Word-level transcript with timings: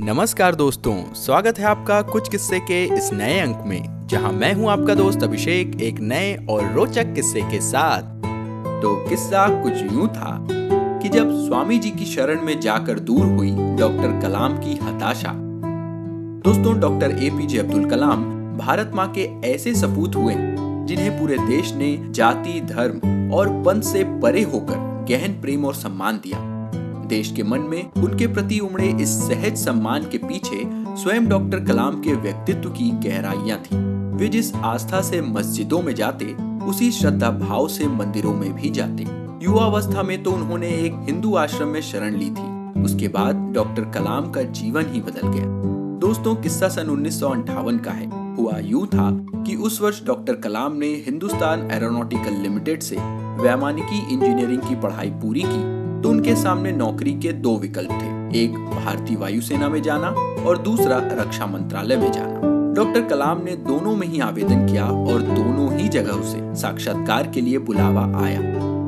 नमस्कार 0.00 0.54
दोस्तों, 0.54 0.92
स्वागत 1.14 1.58
है 1.58 1.64
आपका 1.64 2.00
कुछ 2.02 2.28
किस्से 2.28 2.58
के 2.60 2.82
इस 2.96 3.10
नए 3.12 3.38
अंक 3.38 3.62
में, 3.66 4.06
जहाँ 4.06 4.30
मैं 4.32 4.52
हूँ 4.54 4.68
आपका 4.70 4.94
दोस्त 4.94 5.22
अभिषेक, 5.22 5.74
एक 5.82 5.98
नए 6.00 6.34
और 6.50 6.72
रोचक 6.72 7.12
किस्से 7.14 7.40
के 7.40 7.60
साथ। 7.60 8.02
तो 8.82 8.94
किस्सा 9.08 9.46
कुछ 9.62 9.92
यूँ 9.92 10.06
था 10.08 10.46
कि 11.02 11.08
जब 11.08 11.32
स्वामी 11.46 11.78
जी 11.78 11.90
की 11.90 12.04
शरण 12.04 12.42
में 12.42 12.60
जाकर 12.60 12.98
दूर 13.00 13.26
हुई 13.26 13.50
डॉक्टर 13.50 14.20
कलाम 14.22 14.58
की 14.58 14.74
हताशा। 14.74 15.32
दोस्तों, 16.44 16.78
डॉक्टर 16.80 17.18
एपीजे 17.18 17.58
अब्दुल 17.58 17.90
कलाम 17.90 18.24
भारत 18.58 18.92
माँ 18.94 19.12
के 19.18 19.28
ऐसे 19.44 19.74
सपूत 19.74 20.16
हुए, 20.16 20.34
जिन्हें 20.34 21.18
पूरे 21.18 21.38
देश 21.38 21.74
ने 21.74 21.96
जाति, 22.10 22.60
धर्म 22.60 23.32
और 23.34 23.48
पंथ 23.64 23.82
से 23.82 24.04
परे 24.20 24.42
होकर 24.42 25.06
गहन 25.10 25.40
प्रेम 25.40 25.64
और 25.64 25.74
सम्मान 25.74 26.20
दिया। 26.24 26.47
देश 27.08 27.32
के 27.32 27.42
मन 27.42 27.60
में 27.60 27.92
उनके 27.92 28.26
प्रति 28.26 28.58
उमड़े 28.58 28.88
इस 29.00 29.08
सहज 29.08 29.56
सम्मान 29.56 30.02
के 30.02 30.18
पीछे 30.18 30.62
स्वयं 31.02 31.28
डॉक्टर 31.28 31.60
कलाम 31.60 32.00
के 32.00 32.14
व्यक्तित्व 32.14 32.70
की 32.70 32.90
गहराइयाँ 32.90 33.58
थी। 33.58 33.76
वे 34.16 34.28
जिस 34.28 34.54
आस्था 34.54 35.00
से 35.00 35.20
मस्जिदों 35.22 35.82
में 35.82 35.94
जाते, 35.94 36.34
उसी 36.64 36.90
श्रद्धा 36.90 37.30
भाव 37.30 37.68
से 37.68 37.86
मंदिरों 37.86 38.34
में 38.34 38.52
भी 38.54 38.70
जाते। 38.70 39.06
युवावस्था 39.44 40.02
में 40.02 40.22
तो 40.22 40.32
उन्होंने 40.32 40.68
एक 40.68 40.94
हिंदू 40.94 41.34
आश्रम 41.34 41.68
में 41.68 41.80
शरण 41.80 42.16
ली 42.16 42.30
थी। 42.30 42.82
उसके 42.82 43.08
बाद 43.08 43.36
डॉक्टर 43.54 43.82
कलाम 43.84 44.30
का 44.30 44.42
जीवन 44.42 44.86
ही 44.88 45.00
बदल 45.00 45.28
गया। 45.28 45.46
दोस्तों, 45.98 46.34
किस्सा 46.34 46.68
सन 46.68 46.90
उन्नीस 46.90 47.20
का 47.24 47.90
है। 47.90 48.36
हुआ 48.36 48.58
यूँ 48.58 48.86
था 48.86 49.10
कि 49.42 49.56
उस 49.56 49.80
वर्ष 49.80 50.04
डॉक्टर 50.04 50.34
कलाम 50.34 50.76
ने 50.76 50.86
हिंदुस्तान 50.86 51.70
एरोनॉटिकल 51.70 52.42
लिमिटेड 52.42 52.80
से 52.80 52.96
वैमानिकी 53.42 54.14
इंजीनियरिंग 54.14 54.62
की 54.62 54.74
पढ़ाई 54.74 55.10
पूरी 55.10 55.42
की। 55.46 55.77
तो 56.02 56.10
उनके 56.10 56.34
सामने 56.36 56.72
नौकरी 56.72 57.12
के 57.14 57.32
दो 57.32 57.56
विकल्प 57.58 57.90
थे, 57.92 58.42
एक 58.42 58.54
भारतीय 58.54 59.16
वायुसेना 59.16 59.68
में 59.68 59.82
जाना 59.82 60.08
और 60.46 60.58
दूसरा 60.58 60.98
रक्षा 61.14 61.46
मंत्रालय 61.46 61.96
में 61.96 62.10
जाना। 62.12 62.56
डॉक्टर 62.74 63.02
कलाम 63.02 63.42
ने 63.44 63.54
दोनों 63.56 63.94
में 63.96 64.06
ही 64.06 64.20
आवेदन 64.20 64.66
किया 64.66 64.84
और 64.84 65.22
दोनों 65.22 65.72
ही 65.76 65.88
जगह 65.88 66.12
उसे 66.12 66.54
साक्षात्कार 66.54 67.30
के 67.30 67.40
लिए 67.40 67.58
बुलावा 67.58 68.04
आया। 68.24 68.40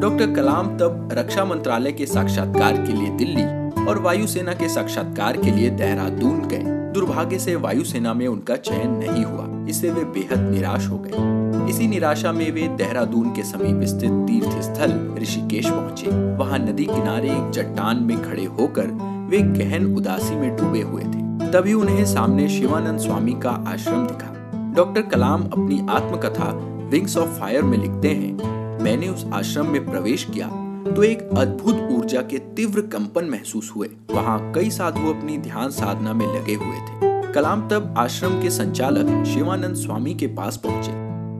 डॉक्टर 0.00 0.34
कलाम 0.34 0.76
तब 0.76 1.08
रक्षा 1.12 1.44
मंत्रालय 1.44 1.92
के 1.92 2.06
साक्षात्कार 2.06 2.76
के 2.76 2.92
लिए 2.92 3.10
दिल्ली 3.10 3.44
और 3.84 3.98
वायुसेना 3.98 4.54
के 4.54 4.68
साक्षात्कार 4.68 5.36
के 5.36 5.50
लिए 5.50 5.70
देहरादून 5.70 6.40
गए। 6.48 6.74
दुर्भाग्य 6.92 7.38
से 7.38 7.54
वायुसेना 7.56 8.14
में 8.14 8.26
उनका 8.26 8.56
चयन 8.56 8.90
नहीं 8.94 9.24
हुआ, 9.24 9.46
इससे 9.68 9.90
वे 9.90 10.04
बेहद 10.04 10.50
निराश 10.50 10.88
हो 10.88 10.98
गए। 10.98 11.45
इसी 11.68 11.86
निराशा 11.88 12.32
में 12.32 12.50
वे 12.52 12.66
देहरादून 12.76 13.30
के 13.34 13.42
समीप 13.42 13.82
स्थित 13.88 14.10
तीर्थ 14.26 14.60
स्थल 14.62 14.92
ऋषिकेश 15.18 15.66
पहुँचे। 15.66 16.10
वहाँ 16.36 16.58
नदी 16.58 16.84
किनारे 16.84 17.30
एक 17.30 17.50
चट्टान 17.50 18.02
में 18.02 18.22
खड़े 18.22 18.44
होकर 18.58 18.86
वे 19.30 19.38
गहन 19.38 19.94
उदासी 19.96 20.34
में 20.34 20.56
डूबे 20.56 20.80
हुए 20.82 21.02
थे। 21.02 21.50
तभी 21.52 21.72
उन्हें 21.72 22.04
सामने 22.04 22.48
शिवानंद 22.48 23.00
स्वामी 23.00 23.32
का 23.42 23.50
आश्रम 23.68 24.06
दिखा। 24.06 24.32
डॉक्टर 24.76 25.02
कलाम 25.04 25.44
अपनी 25.44 25.80
आत्मकथा 25.90 26.52
विंग्स 26.90 27.16
ऑफ़ 27.16 27.28
फायर 27.40 27.62
में 27.62 27.76
लिखते 27.78 28.08
हैं, 28.10 28.82
मैंने 28.82 29.08
उस 29.08 29.26
आश्रम 29.34 29.66
में 29.66 29.84
प्रवेश 29.86 30.24
किया 30.24 30.48
तो 30.86 31.02
एक 31.02 31.22
अद्भुत 31.38 31.88
ऊर्जा 31.92 32.20
के 32.22 32.38
तीव्र 32.56 32.80
कंपन 32.88 33.24
महसूस 33.24 33.72
हुए। 33.76 33.88
वहाँ 34.10 34.52
कई 34.54 34.70
साधु 34.70 35.08
अपनी 35.10 35.38
ध्यान 35.38 35.70
साधना 35.70 36.12
में 36.12 36.26
लगे 36.26 36.54
हुए 36.54 36.76
थे। 36.78 37.32
कलाम 37.32 37.68
तब 37.68 37.94
आश्रम 37.98 38.40
के 38.42 38.50
संचालक 38.50 39.24
शिवानंद 39.26 39.76
स्वामी 39.76 40.14
के 40.14 40.26
पास 40.36 40.56
पहुँचे। 40.56 40.92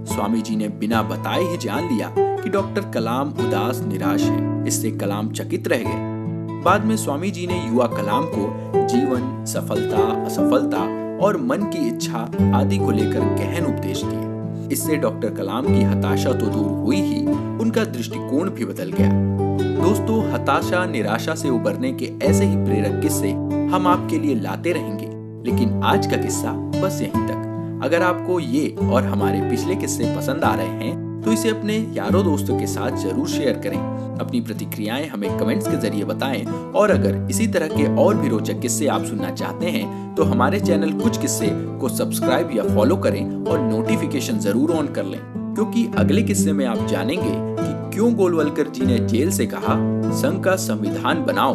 स्वामी 0.06 0.40
जी 0.40 0.56
ने 0.56 0.68
बिना 0.78 1.02
बताए 1.02 1.42
ही 1.42 1.56
जान 1.56 1.88
लिया 1.88 2.12
कि 2.18 2.50
डॉक्टर 2.50 2.90
कलाम 2.90 3.28
उदास 3.40 3.80
निराश 3.80 4.22
है। 4.22 4.66
इससे 4.66 4.90
कलाम 4.90 5.30
चकित 5.30 5.68
रह 5.68 5.78
गए। 5.78 6.62
बाद 6.64 6.84
में 6.84 6.96
स्वामी 6.96 7.30
जी 7.30 7.46
ने 7.46 7.58
युवा 7.66 7.86
कलाम 7.86 8.24
को 8.26 8.86
जीवन, 8.86 9.44
सफलता, 9.44 10.02
असफलता 10.24 10.78
और 11.24 11.36
मन 11.40 11.62
की 11.64 11.86
इच्छा 11.88 12.18
आदि 12.54 12.78
को 12.78 12.90
लेकर 12.90 13.34
गहन 13.36 13.66
उपदेश 13.66 14.02
दिए। 14.04 14.72
इससे 14.72 14.96
डॉक्टर 14.96 15.34
कलाम 15.34 15.66
की 15.66 15.82
हताशा 15.82 16.32
तो 16.32 16.46
दूर 16.46 16.70
हुई 16.76 17.00
ही, 17.00 17.26
उनका 17.60 17.84
दृष्टिकोण 17.84 18.50
भी 18.50 18.64
बदल 18.64 18.92
गया। 18.92 19.10
दोस्तों, 19.76 20.22
हताशा, 20.32 20.84
निराशा 20.86 21.34
से 21.34 21.50
उबरने 21.50 21.92
के 21.92 22.12
ऐसे 22.22 22.44
ही 22.44 22.56
प्रेरक 22.56 23.00
किस्से 23.02 23.30
हम 23.72 23.86
आपके 23.86 24.18
लिए 24.18 24.34
लाते 24.34 24.72
रहेंगे, 24.72 25.06
लेकिन 25.50 25.82
आज 25.84 26.06
का 26.06 26.16
किस्सा 26.16 26.52
बस 26.82 27.00
यहीं 27.02 27.26
तक। 27.28 27.45
अगर 27.82 28.02
आपको 28.02 28.38
ये 28.40 28.68
और 28.82 29.04
हमारे 29.04 29.40
पिछले 29.50 29.74
किस्से 29.76 30.14
पसंद 30.16 30.44
आ 30.44 30.54
रहे 30.54 30.66
हैं 30.66 31.22
तो 31.22 31.32
इसे 31.32 31.48
अपने 31.50 31.76
यारों 31.94 32.22
दोस्तों 32.24 32.58
के 32.58 32.66
साथ 32.66 32.96
ज़रूर 32.98 33.28
शेयर 33.28 33.58
करें। 33.58 33.78
अपनी 34.18 34.40
प्रतिक्रियाएँ 34.40 35.06
हमें 35.08 35.36
कमेंट्स 35.38 35.68
के 35.68 35.76
ज़रिए 35.78 36.04
बताएँ, 36.04 36.44
और 36.46 36.90
अगर 36.90 37.26
इसी 37.30 37.46
तरह 37.46 37.68
के 37.68 37.86
और 37.96 38.16
भी 38.16 38.28
रोचक 38.28 38.60
किस्से 38.60 38.86
आप 38.88 39.04
सुनना 39.04 39.30
चाहते 39.32 39.70
हैं 39.70 40.14
तो 40.14 40.24
हमारे 40.24 40.60
चैनल 40.60 40.92
कुछ 40.92 41.20
किस्से 41.20 41.48
को 41.80 41.88
सब्सक्राइब 41.88 42.56
या 42.56 42.62
फॉलो 42.74 42.96
करें 42.98 43.24
और 43.44 43.58
नोटिफिकेशन 43.60 44.38
ज़रूर 44.38 44.72
ऑन 44.72 44.86
कर 44.88 45.04
लें, 45.04 45.20
क्योंकि 45.54 45.86
अगले 45.98 46.22
किस्से 46.22 46.52
में 46.52 46.64
आप 46.66 46.86
जानेंगे 46.86 47.30
कि 47.30 47.94
क्यों 47.94 48.12
गोलवलकर 48.14 48.68
जी 48.68 48.86
ने 48.86 48.98
जेल 49.08 49.30
से 49.30 49.46
कहा, 49.46 49.76
संघ 50.14 50.42
का 50.44 50.56
संविधान 50.62 51.24
बनाओ। 51.24 51.54